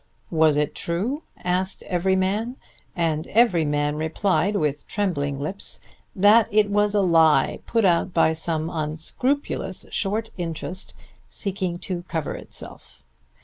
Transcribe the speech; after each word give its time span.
Was 0.31 0.57
it 0.57 0.73
true? 0.73 1.21
asked 1.43 1.83
every 1.83 2.15
man; 2.15 2.55
and 2.95 3.27
every 3.27 3.65
man 3.65 3.97
replied, 3.97 4.55
with 4.55 4.87
trembling 4.87 5.37
lips, 5.37 5.79
that 6.15 6.47
it 6.51 6.71
was 6.71 6.95
a 6.95 7.01
lie 7.03 7.59
put 7.67 7.85
out 7.85 8.11
by 8.11 8.33
some 8.33 8.67
unscrupulous 8.71 9.85
"short" 9.91 10.31
interest 10.39 10.95
seeking 11.29 11.77
to 11.77 12.01
cover 12.07 12.33
itself. 12.33 13.03